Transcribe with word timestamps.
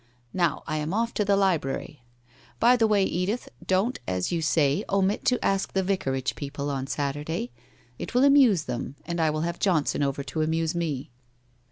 Now 0.33 0.63
I 0.65 0.77
am 0.77 0.95
off 0.95 1.13
to 1.13 1.23
the 1.23 1.35
library. 1.35 2.01
By 2.59 2.75
the 2.75 2.87
way, 2.87 3.03
Edith, 3.03 3.49
don't, 3.63 3.99
as 4.07 4.31
you 4.31 4.41
say, 4.41 4.83
omit 4.89 5.25
to 5.25 5.45
ask 5.45 5.73
tli" 5.75 5.83
Vicarage 5.83 6.33
people 6.33 6.71
on 6.71 6.87
Saturday. 6.87 7.51
It 7.99 8.15
will 8.15 8.23
amuse 8.23 8.63
them, 8.63 8.95
and 9.05 9.21
I 9.21 9.29
will 9.29 9.41
have 9.41 9.59
Johnson 9.59 10.01
over 10.01 10.23
to 10.23 10.41
amuse 10.41 10.73
me. 10.73 11.11